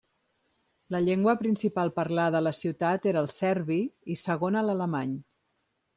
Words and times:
La 0.95 1.01
llengua 1.07 1.35
principal 1.41 1.93
parlada 1.99 2.41
a 2.41 2.43
la 2.47 2.55
ciutat 2.61 3.07
era 3.13 3.23
el 3.25 3.29
serbi 3.37 3.79
i 4.15 4.19
segona 4.23 4.65
l'alemany. 4.71 5.13